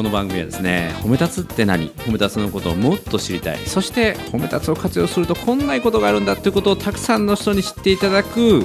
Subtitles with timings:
[0.00, 1.90] この番組はですね褒め立つって何？
[1.90, 3.58] 褒め立つのことをもっと知りたい。
[3.66, 8.64] そして褒め立つを活用するとこんなことがあるんだっていうことをたくさんの人に知っていただく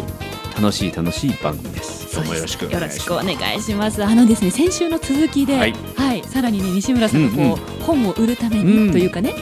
[0.55, 2.15] 楽しい楽しい番組です。
[2.15, 3.09] どうもよろしくお願いします。
[3.09, 4.01] よろしくお願いします。
[4.01, 6.19] あのですね先週の続きで、ははい。
[6.19, 7.57] い、さらにね西村さんがこう、うんうん。
[7.83, 9.33] 本を売るためうんにというかね、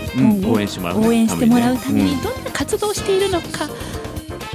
[0.47, 2.23] 応援してもらうね応援してもらうためにうん。
[2.23, 3.69] どんな活動をしているのか、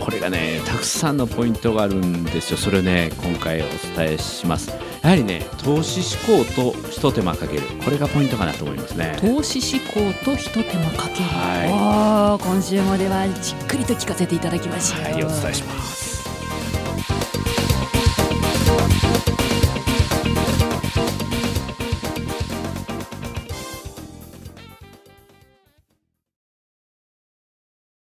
[0.00, 2.56] これがねたくさんのポイントがあるんですよ。
[2.56, 3.64] それをね今回お
[3.96, 7.62] 伝えしますやはりね投資志向と一手間かける。
[7.82, 9.16] これがポイントかなと思いますね。
[9.20, 16.08] 投資志向と一手間かける、はおー今週もではじっくりと聞かせていただきましょうはいお伝えします。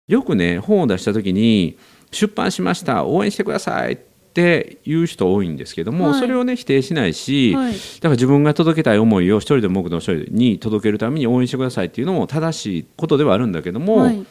[0.07, 1.77] よくね本を出した時に
[2.11, 3.05] 出版しました。
[3.05, 6.19] 応援してくださいって言う人多いんですけども、はい。
[6.21, 7.73] それをね否定しないし、はい。
[7.73, 14.25] だから自分が届けたい思いを一人でも多くの人に届けるために応援してくださいっていうのも正しいことではあるんだけども、はい。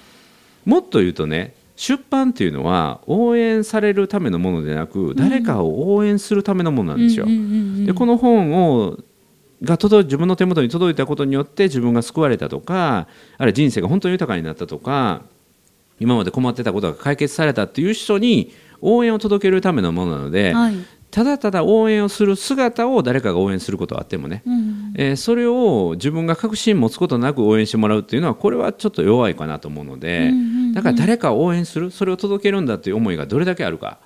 [0.64, 7.26] もっと言うとね出版っていうのは応援されるためのものでなく誰かを応援するためのものなんですよ。
[7.84, 8.98] でこの本を
[9.62, 13.06] が届い自分の手元に届いたことによって自分が救われたとか
[13.36, 15.22] あるいは人生が本当に豊かになったとか
[15.98, 20.74] 今まで困ってたことが解決されたっていう人に応援を届けるためのものなので、はい。
[21.10, 30.36] ただただ応援をする姿を誰かが応援することはあってもね、うんえーそれを自分が確信持つことなく応援してもらうっていうのはこれはちょっと弱いかなと思うので、うんうんう
[30.68, 30.72] ん。
[30.74, 33.86] だから誰かを応援するそれを届けるんだっていう思いがどれだけあるか。
[33.86, 34.02] だか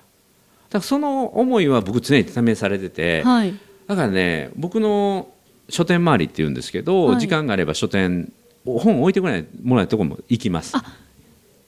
[0.73, 3.53] らその思いは僕常に試されてて、はい。
[3.87, 5.29] だからね僕の
[5.69, 7.19] 書店周りっていうんですけど、はい。
[7.19, 8.31] 時間があれば書店
[8.65, 10.73] 本置いてくれないもらないところも行きます。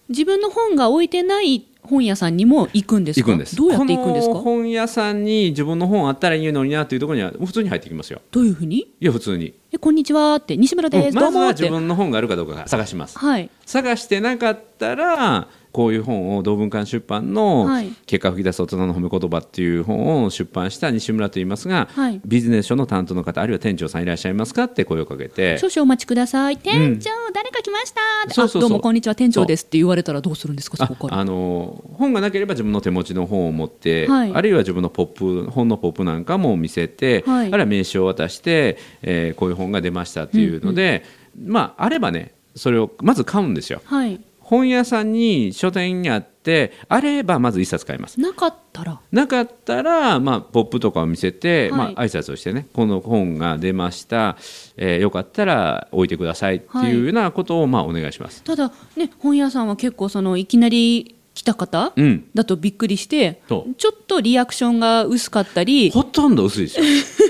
[0.09, 3.25] 自分の本が置いてない本屋さんにも行くんですか？
[3.25, 3.55] 行くんです。
[3.55, 4.35] どうやって行くんですか？
[4.35, 8.21] 本屋さんに自分の本あったらいいのになっていうところには普通に入ってきますよ。
[8.31, 8.79] どういうふうに？
[8.79, 10.55] いや普通に、えこんにちはって。
[10.57, 13.17] 西村です、うんまずは自分の本があるかどうか探します。
[13.17, 13.49] はい。
[13.65, 22.21] 探してなかったらこういう本を同文館出版のはい「結果を吹き出す大人の褒め言葉」っていう本を出版した西村と言いますが、はい。
[22.25, 26.57] ビジネス書の担当の方あるいは店長さんいらっしゃいますかって声をかけて少々お待ちください。
[26.57, 28.33] 店長、誰か来ました。
[28.33, 29.15] そうそうどうもこんにちは。
[29.15, 31.19] 店長ですって言われたらどうするんですかそあこから。
[31.19, 34.31] あの本がなければ自分の手持ちの本を持って、はい。
[34.33, 37.47] あるいは自分のポップ本のポップなんかも見せて、はい。
[37.47, 41.03] あるいは名刺を渡して、えーこういう本が出ましたっていうので、
[41.45, 43.81] まああればねそれをまず買うんですよ。
[43.85, 44.19] はい
[44.49, 48.17] 本屋さんに書店にあってあればまず一冊買います。
[48.19, 49.01] なかったら？
[49.11, 51.77] なかったら、まあ、ポップとかを見せて、はい。
[51.77, 54.37] まあ挨拶をしてねこの本が出ました、
[54.77, 58.41] えーよかったら置いてくださいっていうようなことを、まあ、お願いします。
[58.43, 62.25] ただね本屋さんは結構そのいきなり来た方うん。
[62.33, 65.91] だとびっくりして、ちょっとリアクションが薄かったり。
[65.91, 66.85] ほとんど薄いですよ。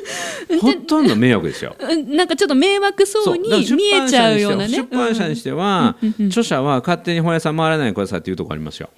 [0.62, 1.76] ほとんど迷惑ですよ。
[1.80, 2.16] うん。
[2.16, 4.70] なんかちょっと迷惑そうに見えちゃうようなね。
[4.70, 5.98] 出版社にしては、
[6.28, 8.90] 著者は勝手に本屋さん回らないでくださいっていうところありますよ。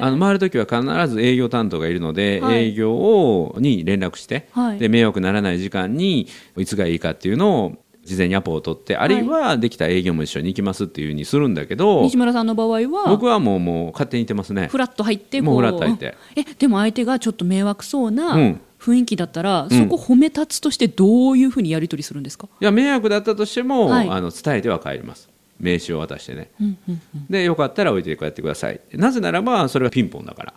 [0.00, 2.68] あの回るときは必ず営業担当がいるので、はい。
[2.68, 4.78] 営業をに連絡して、はい。
[4.78, 7.72] で迷惑ならない時間にいつがいいかっていうのを
[8.04, 14.68] 事前にアポを取ってあるいはできた営業も一緒に行きますっていうふうにするんだけど、西村さんの場合は僕はもうもう勝手に行ってますね。
[14.68, 16.14] フラッと入ってもうフラッと入って。
[16.36, 19.70] えでも相手がちょっと迷惑そううなん雰囲気だったら、ん。
[19.70, 24.08] そこ褒め立つとしてどういうふうにやり取りするんですか、いや迷惑だったとしても、はい。
[24.10, 25.28] あの伝えては帰ります。
[25.58, 26.50] 名刺を渡してね。
[26.60, 30.54] うんうんうん、でよかったら置いて帰ってくださいなぜならばそれがピンポンだから。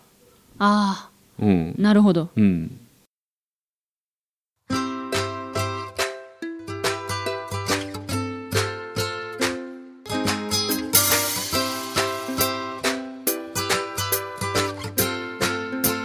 [0.58, 1.74] あうん。
[1.78, 2.28] あなるほど。
[2.36, 2.80] うん。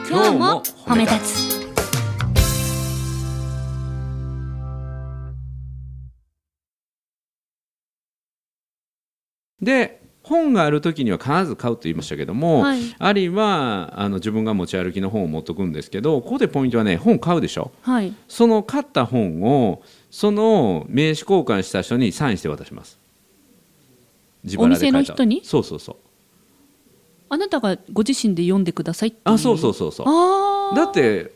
[0.09, 1.52] 今日も褒め立つ
[9.63, 12.79] で本がある時には必ず買うと言いましたけども、はい。
[12.97, 17.71] あるいはあの自分が持ち歩きの本を持っとくんですけどここでポイントはね本買うでしょ。
[17.81, 18.13] はい。
[18.27, 22.97] その買った本をその名刺交換した人にサインして渡します。
[24.43, 24.97] 自腹で書いた。
[24.97, 25.41] お店の人に？
[25.43, 25.95] そうそうそう。
[27.29, 30.03] あなたがご自身で読んでくださいってあそうそうそうそ
[30.71, 30.75] う。
[30.75, 31.31] だって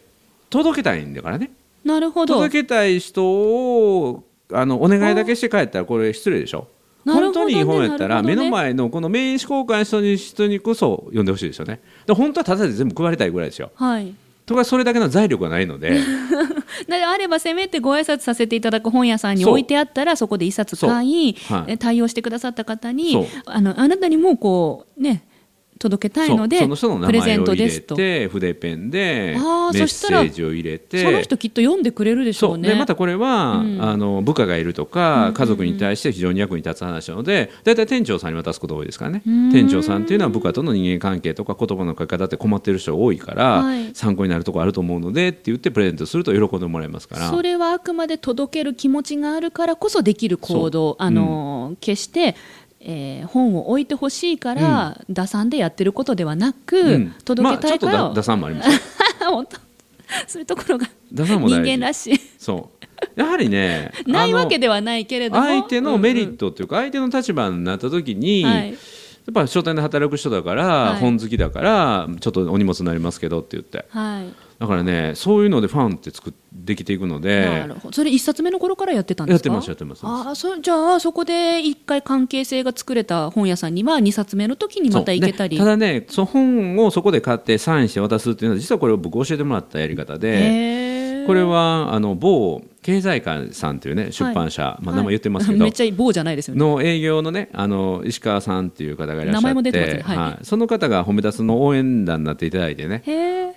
[0.49, 1.51] 届けたいんだからね。
[1.83, 2.35] なるほど。
[2.35, 4.23] 届けたい人を
[4.53, 6.69] あのお願いだけして帰ったらこれ失礼でしょ
[7.13, 11.79] ね当にいい本やったら目の前のこの名刺交換した人にこそ読んでほしいですよね。
[12.05, 13.71] で本当はただで全部配りたいぐらいですよ。
[13.75, 14.13] はい。
[14.45, 15.99] とかそれだけの財力がないので。
[16.87, 21.73] であればせめてご挨拶させていただく本屋さんに置いてあったらそこで一冊買い、はい。
[21.73, 25.26] え対応してくださった方にあのあなたにもこうね
[25.77, 27.95] 届けたいのでそうその人の名プレゼン前を入れトですと。
[27.95, 31.03] て筆ペンでメッそしたらセージを入れて。
[31.03, 32.55] その人きっと読んでくれるでしょそう。
[32.55, 33.81] うねでまたこれは、うん。
[33.81, 39.21] あの部下がいるとか家族に対して非常に役に立つ話なので大体店長さんに渡すことが多いですからね。
[39.27, 39.51] ん。
[39.51, 43.91] 店長さんっていうのは部下との人間関係とか言葉の書き方って困ってる人が多いから、はい。
[43.93, 47.29] 参考になるところあると思うのでって言ってプレゼントすると喜んでもらえますから。
[47.29, 52.35] それはあくまで届ける気持ちがあるからこそできる行動あの、決して、
[52.89, 57.15] えー本を置いてほしいから、打算でやってることではなく、うん。
[57.25, 58.79] 届けたいから、まあ、ちょっとだ打算もありますよ。
[59.29, 59.57] 本当。
[60.25, 62.19] そういうところが打算も人間らしい。
[62.39, 63.19] そう。
[63.19, 65.45] やはりねないわけでではないけれども。
[65.45, 68.71] 相手のメリット、トっていうか相手の立場になった時に、はい。
[68.71, 68.75] や
[69.31, 70.99] っぱ書店で働く人だから、はい。
[70.99, 73.85] 本好きだからちょっとお荷物になりますけどって言って。
[73.89, 74.33] はい。
[74.59, 79.49] だからねそういうのでファンって作っできていくのでそれ一冊目の頃からやってたんですか？
[79.49, 80.01] やってますやってます。
[80.03, 85.57] ああそじゃあそこで一回関係性が作れた本屋さんには二冊目の時にまた行けたり。
[85.57, 96.59] ただねその本をそこで買ってサインして渡すっていうのは実はこれ僕教えてもらったやり方でこれはあの某経済館さんというね出版社、まあ、名前言ってますけど、 めっちゃ棒じゃないですよね。
[96.61, 100.03] の営業のねあの石川さんっていう方がいらっしゃって名前も出てますね。
[100.03, 100.45] はい。
[100.45, 103.03] その方が褒め立つの応援団になっていただいてね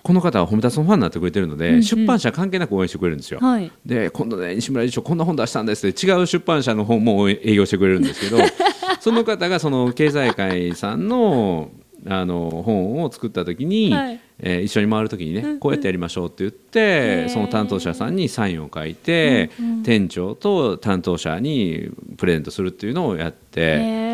[0.03, 1.83] この方は褒め立つのファンになってくれてるので、うんうん。
[1.83, 3.39] 出版社関係なく応援してくれるんですよ。
[3.39, 3.71] はい。
[3.85, 8.37] で今度ね西村理事長こんな本出したんですって違う出版社の本も営業してくれるんですけど
[8.99, 11.69] その方がその経済界さんの
[12.07, 14.19] あの本を作った時に、はい。
[14.43, 15.59] えー一緒に回る時にね、うんうん。
[15.59, 19.83] こうやってやりましょうって言ってその担当者さんにサインを書いて、うんうん。
[19.83, 24.11] 店長と担当者にプレゼントするっていうのをやって。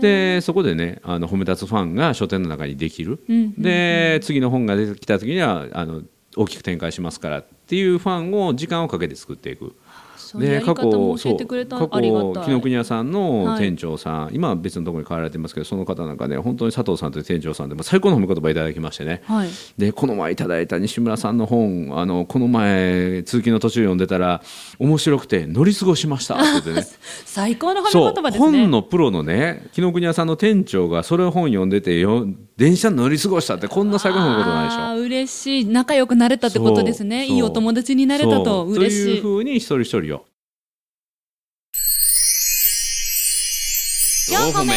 [0.00, 3.62] でそこでねあの褒め立つファンが書店の中にできる、うんうん。
[3.62, 6.02] で次の本が出てきた時にはあの
[6.36, 9.74] 大きく展開しますからっていうファンを時間をかけて作っていく。
[10.36, 13.58] そういうやり方も教えてくれたそう紀ノ国屋さんのはい。
[13.58, 19.22] 店長さん、今は別のところに変わられてますけどその方なんかね本当に佐藤さんという店長さんでも最高の褒め言葉いただきましてね。
[19.24, 19.48] はい。
[19.78, 24.42] でこの前いただいた西村さんの本あのこの前通勤の途中読んでたら
[24.78, 26.36] 面白くて乗り過ごしました。
[26.36, 26.86] ってね。
[27.24, 28.58] 最高の褒め言葉ですね。
[28.60, 35.06] 本のプロのね紀ノ国屋さんの店長がそれを本読んでてよ電車に乗り過ごしたってこんな最高の褒め言葉ないでしょ。
[35.06, 35.64] 嬉しい。
[35.66, 37.26] 仲良くなれたってことですね。
[37.26, 38.64] いいお友達になれたと。
[38.66, 39.04] 嬉しい。
[39.04, 40.25] というふうに一人一人を
[44.46, 44.74] 四歩目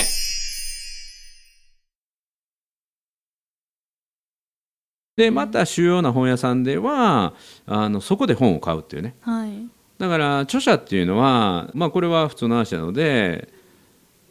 [5.15, 7.35] でまた主要な本屋さんでは
[7.67, 9.15] あのそこで本を買うっていうね。
[9.21, 9.51] はい。
[9.99, 13.49] だから著者っていうのは、まあ、これは普通の話なので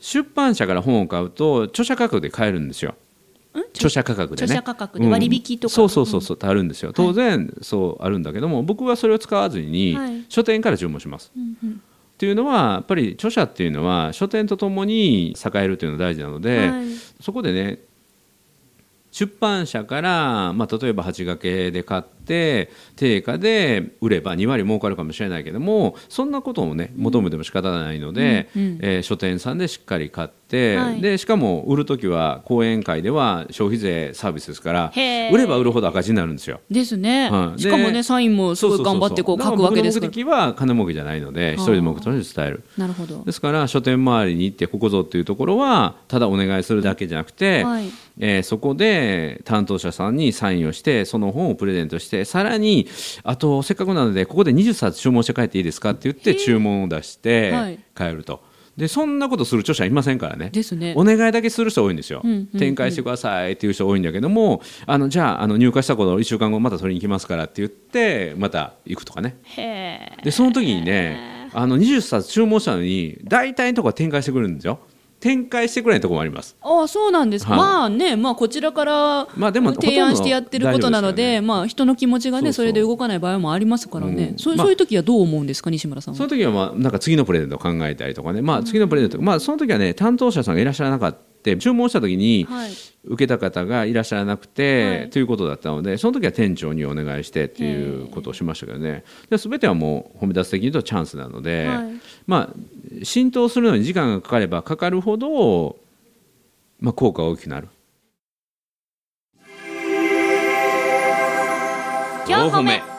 [0.01, 2.97] 出版社から本を買うと著者価格で買えるんですよ。
[3.55, 3.61] ん？
[3.75, 4.45] 著者価格でね。
[4.45, 5.75] 著者価格で割引とか。
[5.75, 6.93] そうそうそうそうあるんですよ。
[6.93, 10.25] 当然そうあるんだけども僕はそれを使わずにはい。
[10.29, 11.83] 書店から注文します、うんうん
[12.19, 16.87] っていうのはやっぱり著者っていうのは書店とともに栄えるというのが大事なので、はい。
[17.21, 17.79] そこでね
[19.11, 28.79] 出版社から、まあ、例えば8掛けで買って定価で売れば2割儲かるかもしれないけどもそんなことをね求めても仕方ないので、うんうん。
[28.83, 31.01] えー書店さんでしっかり買って、はい。
[31.01, 34.93] でしかも売る時は講演会では消費税サービスですから
[35.33, 36.61] 売れば売るほど赤字になるんですよ。
[36.71, 37.61] ですね、はい。
[37.61, 40.11] しかもねでサインもすごい頑張ってこう書くわけですから。
[40.11, 42.65] 目的は金儲けじゃないので一人でも多くに伝える。
[42.77, 43.25] なるほど。
[43.25, 52.89] ですから書店周りに行ってここぞっていうところはただお願いするだけじゃなくて、はいえーそこで担当者さんにサインをしてその本をプレゼントしてさらに
[53.23, 57.79] あとせっかくなのでここで20冊注文して帰っていいですかって言って注文を出してはい。
[57.97, 58.47] 帰ると。
[58.77, 60.51] でそんなことする著者いませんからね。
[60.51, 60.95] ですね。
[60.97, 62.61] お願いだけする人多いんですよ、うんうんうん。
[62.61, 69.37] 展開してくださいっていう人多いんだけどもあのじゃああの入荷したこと1週間後また取りに行きますからって言ってまた行くとかね。
[70.23, 74.79] でその時にねあの20冊注文したのに大体のところは展開してくれるんですよ
[75.21, 76.57] 展開してくれないところもあります。
[76.61, 77.45] ああそうなんです。
[77.45, 77.59] か、はい。
[77.61, 81.41] まあね、まあ、こちらからまあでも提案してやってることなのでほとんど大丈夫ですよね。
[81.41, 82.67] まあ、人の気持ちがねそうそう。
[82.67, 84.21] それで動かない場合もありますからね、うん。
[84.21, 85.71] まあそういう時はどう思うんですか？
[85.71, 86.19] 西村さんは。
[86.19, 91.17] その時はまあなんか次のプレゼントを考えたりとかね、まあ、次のプレゼント、まあ、その時はね担当者さんがいらっしゃらなかっ
[91.57, 92.71] た注文した時にはい。
[93.05, 95.11] 受けた方がいらっしゃらなくて、はい。
[95.11, 99.05] ということだったのでその時は店長にお願いしてっていうことをしましたけどね。
[99.31, 101.87] で全てはもう褒め出す的に言うとチャンスなので、はい。
[102.27, 105.77] まあ浸透するのに時間がかかればかかるほど、
[106.81, 107.69] まあ、効果が大きくなる。
[112.27, 112.98] 4歩目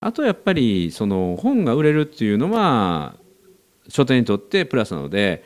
[0.00, 3.16] あとやっぱりその本が売れるっていうのは
[3.88, 5.44] 書店にとってプラスなので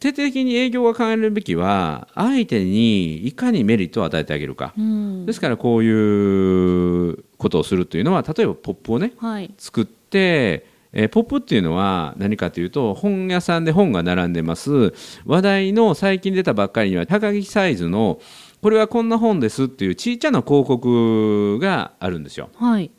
[0.00, 5.24] 徹底的に営業が考えるべきは相手にいかにメリットを与えてあげるか、うん。
[5.24, 9.54] ですからこういうことをするというのは例えばポップをねはい。
[9.56, 14.92] 作って、えーポップっていうのは何かというと本屋さんで本が並んでます。
[15.24, 18.20] 話題の最近出たばっかりには高木サイズの
[18.60, 22.50] これはこんな本ですっていうちっちゃな広告があるんですよ。
[22.56, 22.90] はい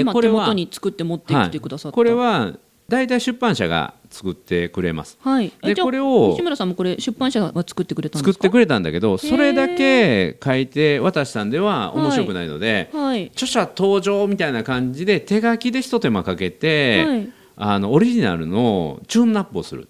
[0.00, 2.54] 今でこれは手元に作って持ってきてくださった、これは
[2.88, 5.16] 大体出版社が作ってくれます。
[5.22, 5.52] はい。
[5.62, 8.32] えでこれを西村さんもこれ出版社が作ってくれたんですか？
[8.32, 13.26] 作ってくれたんだけどそれだけ書いて渡したんでは面白くないので、はい。
[13.28, 17.32] 著者登場みたいな感じで手書きで一手間かけて、はい。
[17.56, 19.88] あのオリジナルのチューンナップをする。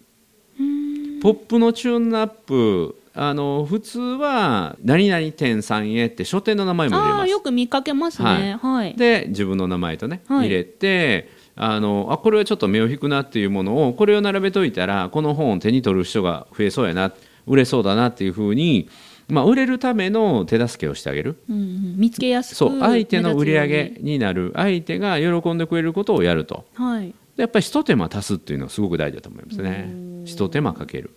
[1.22, 7.30] ポップのチューンナップあの普通は「何々店さんへ」って書店の名前も入れます。
[7.30, 8.58] よく見かけますね。
[8.60, 17.12] はい、で自分の名前とね、はい入れてあのあこれはちょっと目を引くなっていうものをこれを並べといたらこの本を手に取る人が増えそうやな
[17.46, 18.88] 売れそうだなっていうふうに、
[19.28, 21.36] まあ、売れるための手助けをしてあげる。
[21.48, 26.64] うんうん、見つけやすくそう相手の売り上目げになる相手が喜んでくれることをやると。
[26.74, 27.14] はい。
[27.36, 29.92] でやっぱり一手間足すっていうのはすごく大事だと思いますね。
[30.24, 31.10] 一手間かける、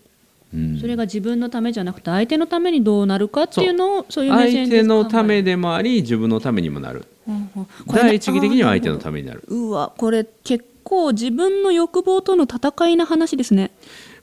[0.54, 0.80] うん。
[0.80, 4.26] それが自分のためじゃなくて相手のためにどうなるかっていうのをそう。
[4.26, 7.06] いう目線で相手のためでもあり自分のためにもなる。
[7.28, 7.50] うん
[7.88, 9.44] 第一義的には相手のためになる。
[9.48, 13.72] うわこれ結構自分の欲望との戦いな話ですね。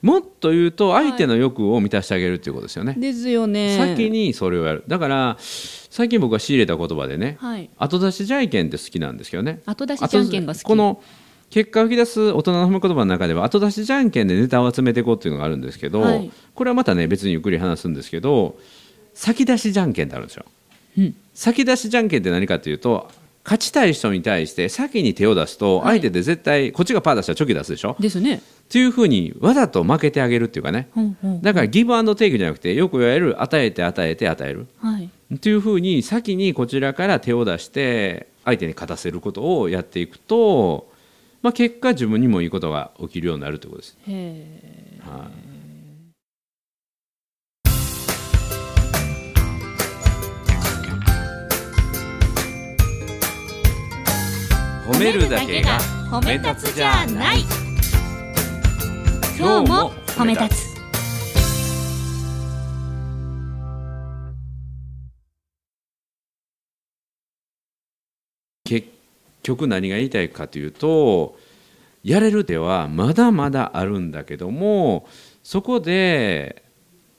[0.01, 3.77] もっと言うと相手の欲を満たしてあげるっていうことですよね、ですよね。
[3.77, 4.83] 先にそれをやる。
[4.87, 7.69] だから最近僕が仕入れた言葉でねはい。
[7.77, 9.61] 後出しじゃんけんって好きなんですけどね。
[9.65, 10.63] 後出しじゃんけんが好き。
[10.63, 11.01] この
[11.49, 16.31] 結果を引き出す大人の褒め言葉の中では後出しじゃんけんでネタを集めていこうっていうのがあるんですけど、はい。
[16.53, 18.57] これはまたね別にゆっくり話すんですけど
[19.13, 20.45] 先出しじゃんけんってあるんですよ。
[20.97, 21.15] うん。
[21.33, 23.09] 先出しじゃんけんって何かというと
[23.45, 28.37] 勝ちたい人に対して先に手を出すと相手で絶対こっちがパー出したらチョキ出すでしょ、ですね。
[28.37, 30.89] っていうふうにわざと負けてあげるっていうかね。
[30.95, 35.09] ほんほんだからギブアンドテイクじゃなくてよく言われる与えて与えて与えるはい。
[35.35, 40.87] っていうふうに先にこちらから手を出して相手に勝たせることをやっていくと、
[41.41, 43.97] まあ、結果自分にもいいことが起きるようになるということです。
[44.07, 45.45] へえはい。
[54.87, 55.79] 褒めるだけが
[56.11, 57.43] 褒め立つじゃない。
[59.37, 60.74] 今日も褒め立つ
[69.45, 71.37] 局何が言いたいかというと
[72.03, 75.07] やれる手はまだまだあるんだけども
[75.43, 76.63] そこで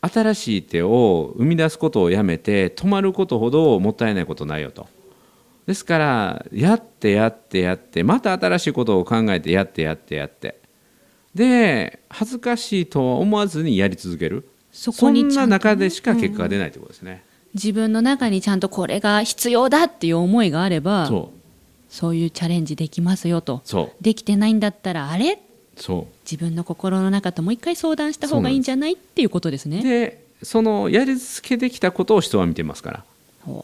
[0.01, 4.89] 新しい手を生み出すことをやめて止まることほどもったいないことないよと。
[5.67, 10.61] ですからやってやってやってまた新しいことを考えてやってやってやって
[11.35, 17.25] で恥ずかしいとは思わずにやり続けるそそんなこにんと中でしか結果が出ないということですね。
[17.55, 21.36] 自分の中にちゃんとこれが必要だっていう思いがあればそう
[21.89, 23.63] そういうチャレンジできますよと。
[24.01, 25.39] できてないんだったらあれ？
[25.77, 26.15] そう。
[26.25, 29.83] 自分の心の中ともう一回相談した方がいいんじゃないっていうことですね。
[29.83, 33.05] でそのやり続けてきたことを人は見てますから。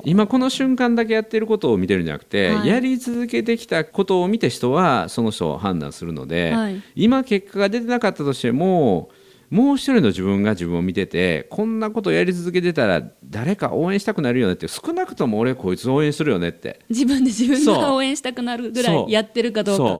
[0.05, 2.69] 今この瞬間だけやってることを見てるんじゃなくて、はい。
[2.69, 6.83] やり続けてきたことを見て人はその人を判断するので、はい。
[6.95, 9.11] 今結果が出てなかったとしても
[9.53, 16.81] もう一人の自分が自分を見ててこんなことやり続けてたら誰か応援したくなるよねって少なくとも俺こいつ応援するよねって。
[16.89, 19.99] 自分で自分が応援したくなるぐらいやってるかどうか。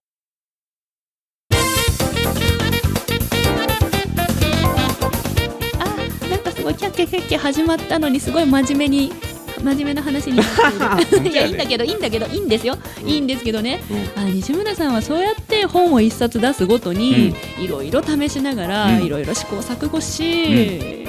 [5.79, 9.13] あーなんかすごいキャッキャキャッキャ始まったのにすごい真面目に
[9.63, 10.47] 真面目な話になっ
[11.07, 11.29] ている。
[11.31, 12.77] いやいいんだけどいいんだけどいいんですよ、
[13.07, 13.83] いいんですけどね。
[14.17, 19.05] あ西村さんはそうやって本を一冊出すごとにいろいろ試しながらうん。
[19.05, 21.05] いろいろ試行錯誤し、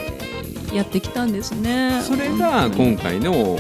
[0.73, 2.01] やってきたんですね。
[2.03, 3.59] それが今回の応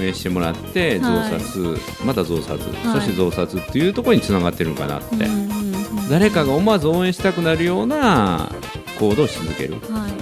[0.00, 1.40] 援してもらって増はい。
[1.40, 2.58] 刷、また増刷、い。
[2.92, 6.08] そして増刷っていうところにつながってるのかなって、うんうんうん。
[6.10, 8.52] 誰かが思わず応援したくなるような
[8.98, 10.21] 行動をし続ける、はい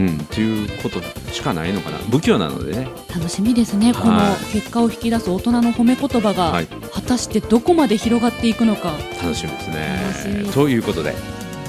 [0.00, 1.00] うん、っていうこと
[1.32, 1.98] しかないのかな。
[1.98, 2.88] 不器用なのでね。
[3.14, 6.66] 楽しみですね、このはい結果を引き出す大人の褒め言葉が、はい。
[6.66, 8.92] 果たしてどこまで広がっていくのか。
[9.22, 10.52] 楽しみですね。
[10.52, 11.14] ということで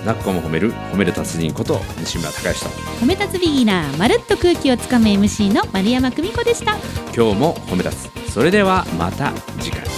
[0.05, 6.77] 泣く子も褒める褒める達人こと西村孝之と褒め立つビギナーまるっと空気をつかむ MC の丸山久美子でした
[7.15, 9.90] 今日も褒め立つそれではまた次回